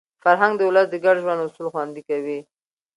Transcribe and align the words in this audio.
فرهنګ 0.23 0.53
د 0.57 0.61
ولس 0.69 0.87
د 0.89 0.95
ګډ 1.05 1.15
ژوند 1.23 1.43
اصول 1.45 1.67
خوندي 1.73 2.01
کوي. 2.09 2.39